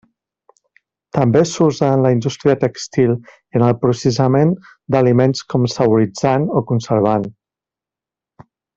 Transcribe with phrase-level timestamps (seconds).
[1.17, 4.57] També s’usa en la indústria tèxtil i en el processament
[4.97, 7.33] d’aliments com saboritzant o conservant.